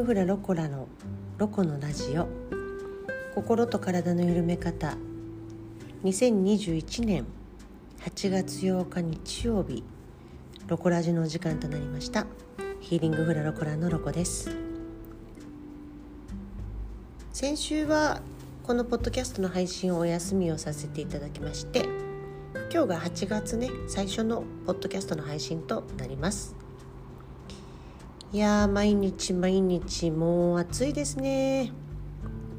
[0.00, 0.88] グフラロコラの
[1.36, 2.26] ロコのラジオ
[3.34, 4.96] 心と体の緩め方。
[6.04, 7.26] 2021年
[8.06, 9.84] 8月8日日曜日。
[10.68, 12.26] ロコラジの時間となりました。
[12.80, 14.56] ヒーリングフラロコラのロコです。
[17.30, 18.22] 先週は
[18.62, 21.84] このポッドキャストの配信をお休みをさせていただきまして
[22.72, 26.59] 今日が8月ね最初のポッドキャストの配信となります。
[28.32, 31.72] いや毎日毎日もう暑いですね。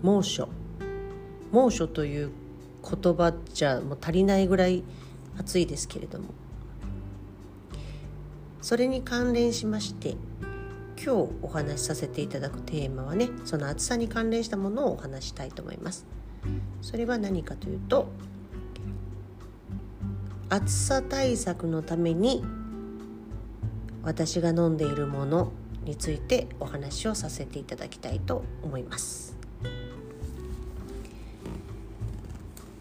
[0.01, 0.49] 猛暑。
[1.53, 2.31] 猛暑という
[2.83, 4.83] 言葉じゃもう足りないぐらい
[5.39, 6.25] 暑いですけれども。
[8.61, 10.17] それに関連しまして
[11.01, 16.05] 今日お話しさせていただくテーマはねその暑さに関連したものをお話したいと思います。
[16.81, 18.09] それは何かというと
[20.49, 22.43] 暑さ対策のために
[24.03, 25.53] 私が飲んでいるもの
[25.83, 29.35] についてお話をさせていただきたいと思います。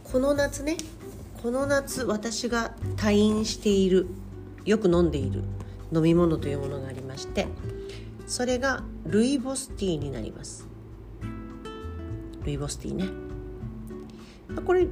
[0.04, 0.76] この夏ね
[1.40, 4.08] この夏私が退院している
[4.64, 5.44] よく飲んでいる
[5.92, 7.46] 飲み物というものがありまして
[8.26, 10.66] それがルイボスティーになります。
[12.44, 13.04] ルイボスティーね。
[14.66, 14.86] これ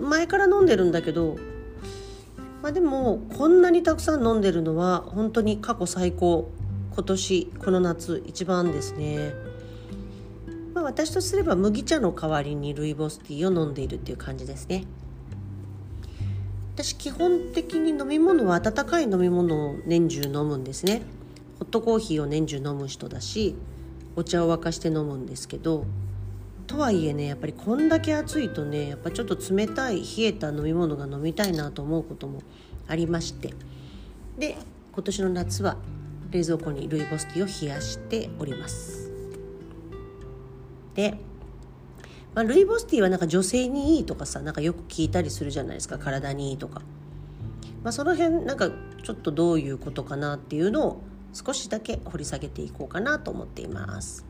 [0.00, 1.36] 前から飲んでるんだけど
[2.62, 6.50] まあでもこんなにたくさん飲んでるのは本当に過去最高。
[7.00, 9.32] 今年この夏一番ですね、
[10.74, 14.84] まあ、私とすれば麦茶の代わりにルイボスティーを飲んでいるっていう感じですね。
[16.74, 21.00] 私基本的に飲み物は温かい飲み物を年中飲むんですね。
[21.58, 23.56] ホットコーヒーを年中飲む人だし
[24.14, 25.86] お茶を沸かして飲むんですけど
[26.66, 32.42] とはいえねやっぱりこんだけ暑いとねやっぱちょっと冷たい冷えた飲み物が飲みたいなと思うことも
[32.88, 33.54] ありまして。
[34.38, 34.58] で
[34.92, 35.78] 今年の夏は
[36.30, 39.10] 冷蔵庫にルイボスティーを冷やしております。
[40.94, 41.18] で、
[42.34, 45.98] まあ、ルイボスティーはなんか女性にいいとかさなんかよく聞いたりするじゃないですか。
[45.98, 46.82] 体にいいとか、
[47.82, 48.70] まあ、その辺なんか
[49.02, 54.26] ちょっとどういうことかなっていうのを少しだけ掘り下げていこうかなと思っています。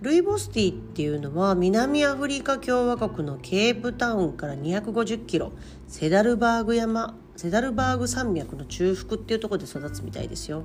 [0.00, 5.50] ルイボスティーっていうのは南アフリカ共和国のケープタウンから250キロ
[5.88, 10.64] セダルバーグ山セダルバーグ山脈の中腹っていうところで育つみたいですよ。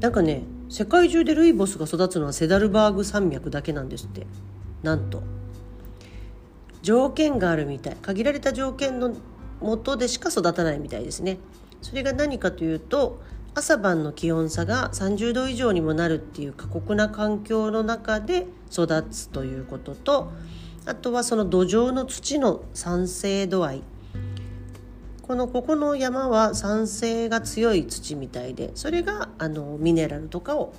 [0.00, 4.26] なんかね世界中でルイボスが育つのはセダルバーグ山脈だけなんですって。
[4.82, 5.22] なんと。
[6.82, 7.96] 条件があるみたい。
[8.02, 9.14] 限られた条件の
[9.62, 11.38] もとでしか育たないみたいですね。
[11.80, 13.22] それが何かというと
[13.54, 20.30] 朝晩の気温差が30度以上にもなるっていう過酷な環境の中で育つということと
[20.84, 23.82] あとはその土壌の土の酸性度合い。
[25.32, 30.74] このここの山は酸性が強い土みたいでそれがあのミネラルとかを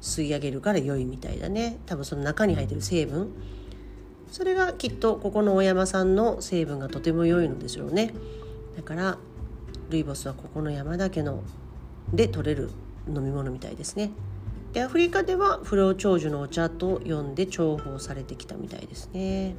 [0.00, 1.80] 吸い上げるから良いみたいだね。
[1.86, 3.32] 多分その中に入ってる成分。
[4.30, 8.14] それがきっとここのお山さんの成分がとても良いのでしょうね。
[8.76, 9.18] だから
[9.90, 11.42] ルイボスはここの山だけの
[12.12, 12.70] で取れる
[13.08, 14.12] 飲み物みたいですね。
[14.72, 19.56] でアフリカでは不老長寿のお茶と呼んで重宝されてきたみたいですね。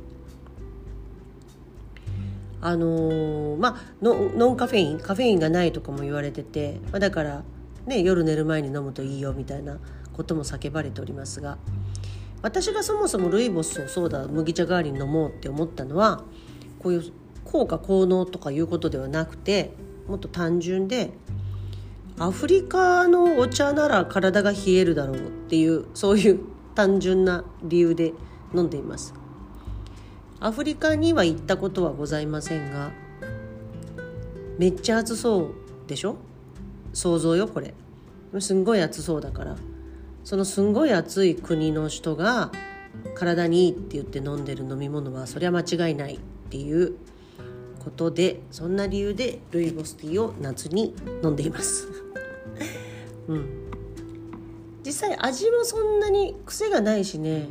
[2.62, 7.44] あのー、まあノンカフェインカフェインがないとかも言われてて、まあ、だから
[7.85, 9.79] ね夜寝る前に飲むといいよみたいな
[10.13, 11.57] ことも叫ばれておりますが
[12.41, 16.23] 私がそもそもルイボスをそうだ麦茶代わりに飲もうって思ったのは
[16.79, 17.12] こういう
[17.45, 19.72] 効果効能とかいうことではなくて
[20.07, 21.12] もっと単純で
[22.19, 25.19] アフリカのお茶なら体が冷えるだろうっ
[25.50, 26.39] ていうそういう
[26.74, 28.13] 単純な理由で
[28.56, 29.13] 飲んでいます。
[30.40, 32.92] アフリカには行ったことはございませんが
[34.58, 35.53] めっちゃ暑そう
[35.88, 36.18] でしょ？
[36.94, 37.74] 想像よこれ。
[38.40, 39.56] すんごい暑そうだから。
[40.24, 42.52] そのすんごい暑い国の人が
[43.16, 46.95] 体にいいって言って飲んでる飲み物はそりゃ間違いないっていう
[47.84, 50.94] ことでそんな理由でルイボスティーを夏に
[51.24, 51.88] 飲んでいます。
[53.30, 53.45] うん。
[54.84, 57.48] 実際味もそんなに癖がないしね。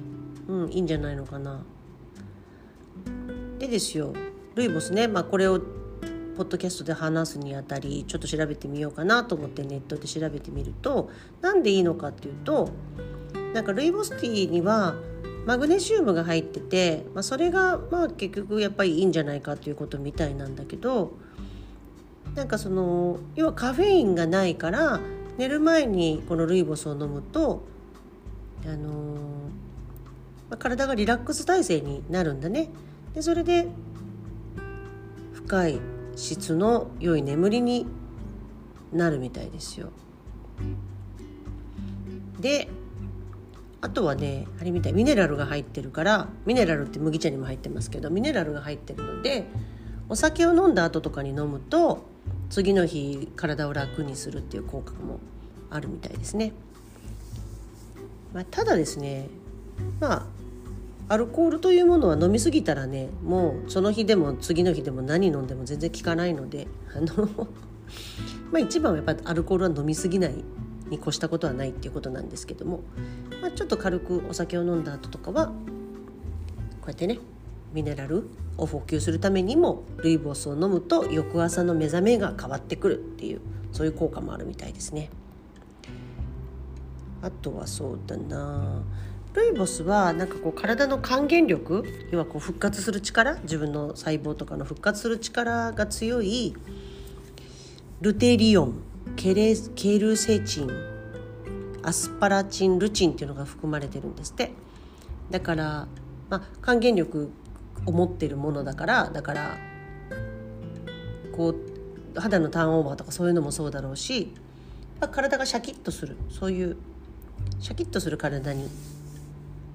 [0.49, 1.65] うんいいんじゃないのかな。
[3.67, 4.13] でですよ
[4.55, 5.61] ルイボスね、まあ、これを
[6.37, 11.11] ポッドキャストで話すにあたりちょっと調べてみようかなと思ってネットで調べてみると
[11.41, 12.71] 何でいいのかっていうと
[13.55, 14.95] なんかルイボスティーには
[15.47, 21.13] マグネシウムが入ってて、まあ、それがまあ結局やっぱりいいんじゃないかっていうことみたいなんだけど
[22.35, 25.01] なんかその要はカフェインがないから
[25.39, 27.63] 寝る前にこのルイボスを飲むと
[28.67, 29.17] あの
[30.49, 32.69] まあ、体がリラックス体制になるんだね。
[33.17, 33.67] でそれで
[35.33, 35.81] 深い
[36.17, 37.87] 質の良い眠りに
[38.93, 39.89] なるみたいですよ。
[42.39, 42.69] で
[43.81, 49.47] あとはねあれみたいミネラルが入ってるからミネラルって麦茶にも入ってますけどミネラルが入ってるので
[50.11, 52.05] お酒を飲んだ後とかに飲むと
[52.51, 55.21] 次の日体を楽にするっていう効果も
[55.71, 56.53] あるみたいですね。
[58.35, 59.29] まあ、ただですね
[60.01, 60.36] まあ
[61.09, 66.67] アルコールというものは飲み過ぎたらねもうその日でも次の日でも何飲んでも全然効かないので
[66.97, 67.29] あの
[68.51, 70.35] まあ一番はやっぱアルコールは飲み過ぎない
[70.91, 72.81] に越したことはないっていうことなんですけども、
[73.41, 75.53] まあ、ちょっと軽くお酒を飲んだ後とかはこ
[76.87, 77.19] うやってね
[77.73, 78.25] ミネラル
[78.57, 83.41] を補給するためにもルイボスを飲むと翌朝の目覚めが変わってくるっていう
[83.73, 85.11] そういう効果もあるみたいですね。
[87.23, 88.83] あとはそうだな
[89.37, 96.55] ルイボスはなんかこう体の還元力要はこう復活する力自分の細胞とかの復活する力が強い
[98.01, 98.83] ルテリオン
[99.15, 100.71] ケレケルセチン
[101.83, 104.53] アスパラチンルチンっていうのが含まれてるんですって。
[105.31, 105.89] だから、
[106.29, 107.31] まあ、還元力
[107.85, 109.57] を持ってるものだからだから
[111.33, 114.33] こう肌のターンオーバーとかそういうのもそうだろうし、
[115.01, 116.77] まあ、体がシャキッとするそういう
[117.59, 118.69] シャキッとする体に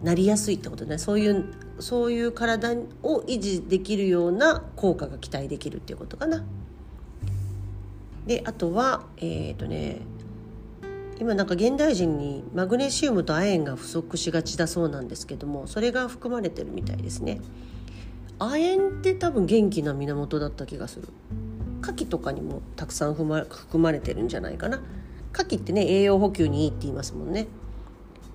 [0.03, 0.97] なりやすいってことね。
[0.97, 1.45] そういう
[1.79, 6.43] そういう体を維持できるような効果が期待できるっていうことかな。
[8.25, 10.01] であとはえっ、ー、とね
[11.19, 17.39] 今なんか現代人にマグネシウムと亜鉛が不足しがちだそうなんですけどもそれが含まれてるみたいですね。
[18.39, 21.09] 亜鉛って多分元気な源だった気がする。
[21.83, 23.47] 牡蠣とかにもたくさん含
[23.83, 24.81] まれてるんじゃないかな。
[25.33, 27.47] 牡蠣ってね栄養補給にいいって言いますもんね。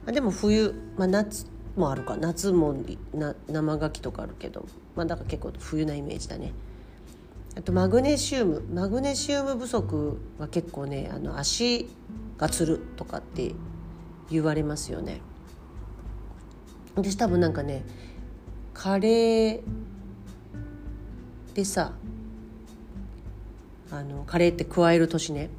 [0.06, 1.46] でも冬、まあ、夏
[1.76, 2.16] もあるか。
[2.16, 2.74] 夏も
[3.14, 4.66] な生牡蠣とかあるけど。
[4.94, 6.52] まあだから結構冬なイメージだね。
[7.56, 8.62] あとマグネシウム。
[8.72, 11.88] マグネシウム不足は結構ねあの足
[12.38, 13.54] がつるとかって
[14.30, 15.20] 言われますよね。
[16.94, 17.84] 私多分なんかね
[18.74, 19.60] カレー
[21.54, 21.92] でさ
[23.90, 25.50] あのカレーって加える年ね。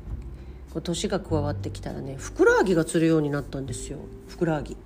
[0.84, 3.98] 年が加わってきたらねふくらはぎがつるようになったんですよ。
[4.28, 4.78] ふくらはぎ。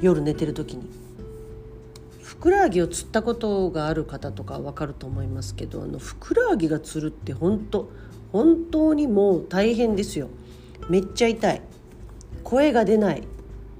[0.00, 0.88] 夜寝てる時に。
[2.22, 7.90] ふくらはぎをつったことがある方とかわかると思いますけどあのふくらはぎがつるって本当
[8.32, 10.28] 本当にもう大変ですよ。
[10.88, 11.62] めっちゃ痛い。
[12.44, 13.22] 声が出ない。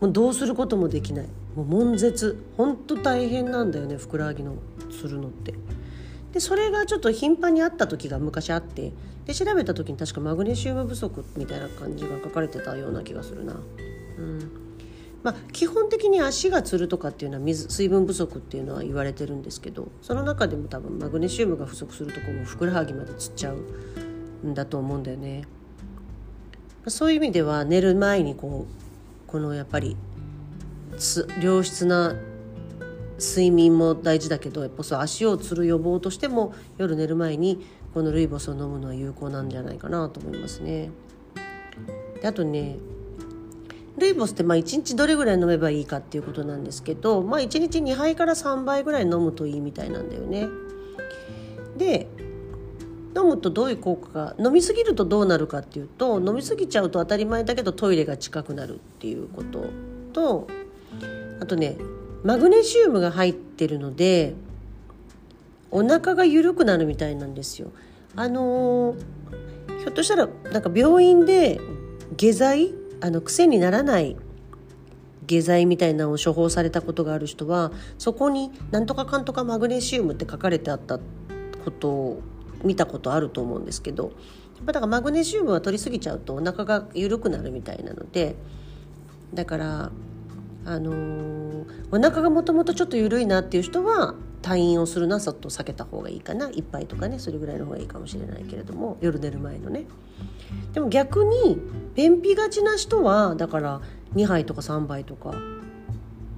[0.01, 1.27] もうどうすることもできない。
[1.55, 2.43] もう悶絶。
[2.57, 4.57] 本当大変なんだよねふくらはぎの
[4.91, 5.55] つるのって。
[6.33, 8.93] でそれがちょっと頻繁にあった時が昔あって
[9.27, 13.55] で調べた時に確かマグネシウム不足みたいな感じが書かれてたような気がするな。
[14.19, 14.70] うん。
[15.23, 25.45] まあ、基本的に足がつるとかっていうのは水水分不足っていうのは言われてるんですけどその中でも多分マグネシウムが不足するとこもふくらはぎまでつっちゃうんだと思うんだよね。
[26.87, 29.97] そういう意味では寝る前にこうこのやっぱり
[31.43, 32.15] 良質な
[33.19, 40.91] 睡眠も大事だけどやっぱそう足をつる予防としても夜寝る前にこのルイボスを飲むのは有効なんじゃないかなと思いますね。
[42.21, 42.79] であとね
[43.99, 50.49] ルイボスってまあ1日どれぐらい飲めばいいかっていうことなんですけど、まあ、1日2杯から3杯ぐらい飲むといいみたいなんだよね。
[51.77, 52.07] で
[53.17, 59.64] 飲むとどういう効果が飲みすぎるとどうなるかっていうと飲みすぎちゃうと当たり前だけどトイレが近くなるっていうこと
[60.12, 60.47] と
[61.41, 61.76] あとね
[62.23, 64.35] マグネシウムが入ってるので
[65.71, 67.71] お腹が緩くなるみたいなんですよ。
[68.17, 71.61] あのー、ひょっとしたらなんか病院で
[72.17, 74.16] 下剤あの癖にならない
[75.26, 80.99] 下剤みたいなのを処方されたことがある人はそこに「なんとかかんとかマグネシウム」って書かれてあった
[81.64, 82.23] ことを
[82.64, 84.11] 見たことあると思うんですけどや
[84.62, 88.37] っぱだからマグネシウムは取りすぎちゃうとお腹が緩くなるみたいなので
[89.33, 89.92] だから
[90.66, 99.85] あのー、お腹がもともとちょっと緩いなっていう人は退院をするのはちょっと避けた方がいいかな1杯とかねそれぐらいの方がいいかもしれないけれども夜寝る前のね。
[100.73, 101.59] でも逆に
[101.94, 103.80] 便秘がちな人はだから
[104.14, 105.35] 2杯とか3杯とか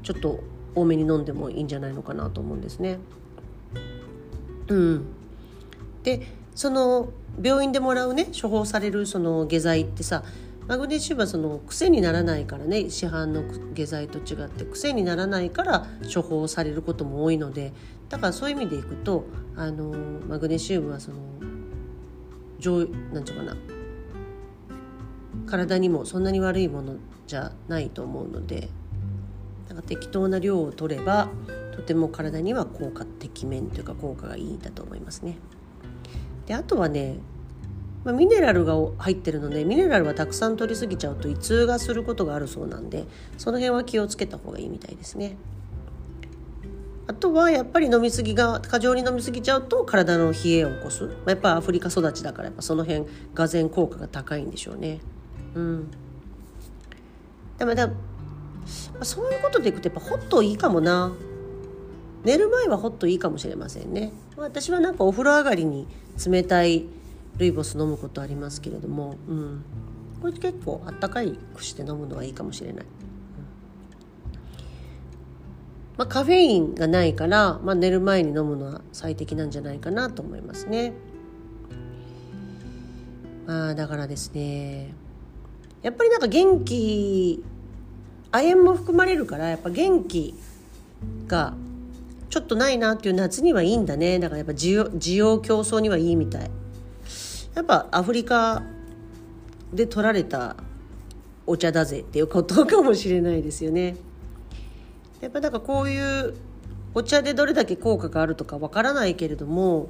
[0.03, 0.41] ちょっと
[0.75, 2.99] 多めに飲んでもいいんじゃないのかなと思うんですね。
[4.69, 5.07] うん、
[6.03, 7.11] でその
[7.43, 10.23] 病院でもらうね処方されるその下剤ってさ
[10.69, 13.43] マグネシウムはその癖にならないからね市販の
[13.75, 17.73] 下剤と違って癖にならないから処方されることも多いので
[18.09, 19.25] だからそういう意味でいくと
[19.57, 19.93] あの
[20.29, 21.17] マグネシウムはその
[22.59, 23.57] 上なんていうかな
[25.47, 28.69] 体にもそんなに悪いものじゃないと思うので
[29.69, 31.29] なんか適当な量を取れば
[31.75, 35.37] とても体には効果的面というか効果がいいんだと思いますね。
[36.47, 37.17] であとはね
[38.05, 43.05] まあ、ミネラルが入ってるのでミネラルはたくさん取りすぎちゃうと胃痛がすることがあるそうなんで
[43.39, 45.37] その辺は気をつけた方がいいみたいですね。
[47.07, 55.01] あとはやっぱり飲みすぎが過剰に飲みすぎちゃうと体の冷えを起こす、まあ、やっぱアフリカ育ちだからやっぱその辺がぜ効果が高いんでしょうね。
[55.55, 55.91] うん、
[57.59, 57.91] でもだ
[59.03, 61.13] そういうことでいくとやっぱホットいいかもな
[62.25, 65.87] 寝る前はホットいいかもしれませんね私はなんかお風呂上がりに
[66.25, 66.87] 冷たい
[67.39, 69.65] ルイボス飲むことありますけれども、うん、
[70.21, 72.87] これ結構あったかいくして飲むのはいいかもしれない、
[75.97, 80.93] まあ、カフェインがないから、まあ、寝る前に飲むのは最適なんじゃないかなと思いますね。
[83.47, 84.95] まあだからですね
[85.83, 87.43] やっぱりなんか元気
[88.31, 90.35] 亜鉛も含まれるからやっぱ元気
[91.27, 91.55] が
[92.31, 94.19] ちょっとないなっていう夏にはいいんだね。
[94.19, 96.51] だからやっぱ需要需要競争にはいいみたい。
[97.55, 98.63] やっぱアフリカ
[99.73, 100.57] で取られた
[101.47, 103.97] お茶だぜっていうことかもしれないですよね。
[105.21, 106.35] やっぱなんかこういう
[106.95, 109.89] お茶でどれだけ効果があるとかわからないけれども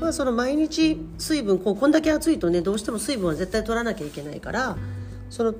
[0.00, 4.76] まあその毎日水分こうこんだけ暑いとねどうしても水分は絶対取らなきゃいけないから
[5.30, 5.54] その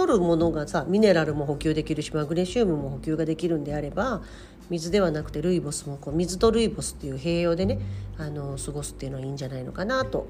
[0.00, 4.22] 取るものがさミネラルも補給できるしマグネシウムも補給ができるんであれば
[4.70, 7.78] 水ではなくてルイボスもこう水とルイボスっていう併用でね
[8.16, 10.26] あの過ごすっていうのはいいんじゃないのかなと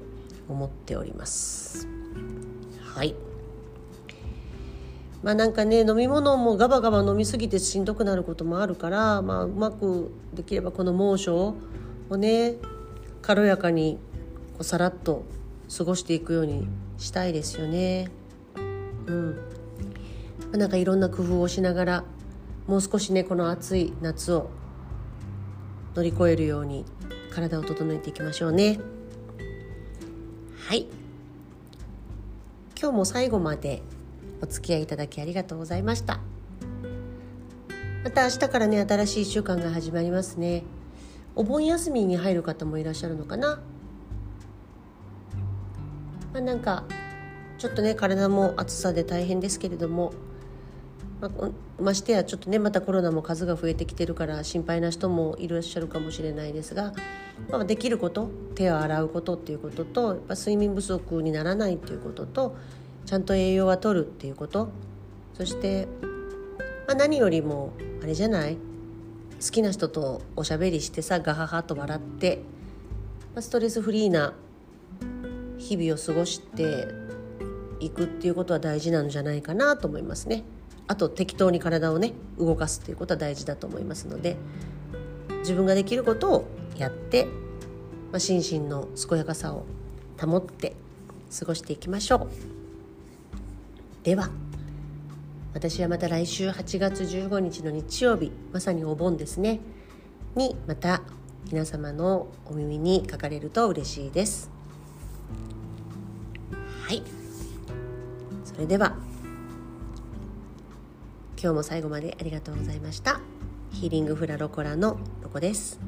[0.49, 1.87] 思っております。
[2.83, 3.15] はい
[5.23, 11.55] まあなんかね飲み物もガバガバ飲みすぎてしんどくなることもあるから、まあ、うまくできればこの猛暑
[12.09, 12.55] をね
[13.21, 13.99] 軽やかに
[14.53, 15.23] こうさらっと
[15.77, 18.09] 過ごしていくようにしたいですよね。
[19.05, 19.37] うん、
[20.57, 22.03] なんかいろんな工夫をしながら
[22.67, 24.49] もう少しねこの暑い夏を
[25.95, 26.85] 乗り越えるように
[27.33, 28.79] 体を整えていきましょうね。
[30.67, 30.87] はい。
[32.79, 33.81] 今日も最後まで
[34.41, 36.19] お付き合いいただきありがとうございました。
[38.03, 40.63] また明日からね新しい1週間が始まりますね。
[41.35, 43.61] お盆休みに入る方もいらっしゃるのかな？
[46.33, 46.83] まあ、なんか
[47.57, 50.13] ちょっとね体も暑さで大変ですけれども
[51.21, 51.29] ま
[51.79, 56.93] ましてやちょっとねまたコロナも数が増えてきてるから心配な人もいらっしゃるかもしれないですが、
[57.49, 62.55] まあ、できること手を洗うことっていうこととやっぱ睡眠不足にならないっていうことと
[63.05, 64.69] ちゃんと栄養は取るっていうこと
[65.35, 65.87] そして、
[66.87, 68.57] まあ、何よりもあれじゃない
[69.41, 72.41] 好きな人とおしゃべりしてさガハハと笑って、
[73.35, 74.33] まあ、ストレスフリーな
[75.59, 76.87] 日々を過ごして
[77.79, 80.43] いくっていうことは大事なんじゃないかなと思いますね。
[80.91, 84.35] あと適当に体をね動かすっていうことは大事だと思いますので
[85.39, 87.27] 自分ができることをやって、
[88.11, 89.63] まあ、心身の健やかさを
[90.19, 90.75] 保って
[91.39, 92.29] 過ごしていきましょう。
[94.03, 94.31] では
[95.53, 99.61] 私はまた来週8月15日の日曜日まさにお盆ですね
[100.35, 101.03] にまた
[101.49, 104.49] 皆様のお耳にかかれると嬉しいです。
[106.85, 107.01] はい。
[108.43, 109.10] それでは。
[111.43, 113.19] 今日も最後までありがとうございました。
[113.71, 115.79] ヒーリングフラロコラのロコです。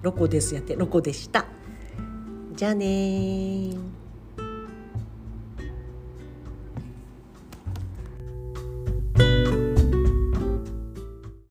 [0.00, 1.46] ロコですやってロコでした。
[2.54, 3.72] じゃあね